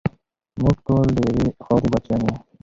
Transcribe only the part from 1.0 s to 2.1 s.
د یوې خاورې